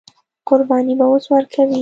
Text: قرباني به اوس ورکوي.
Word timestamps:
قرباني 0.47 0.93
به 0.99 1.05
اوس 1.09 1.25
ورکوي. 1.33 1.79